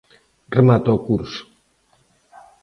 [0.57, 1.43] Remata o curso.